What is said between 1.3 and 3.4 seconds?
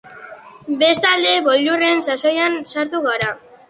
boilurren sasoian sartu gara.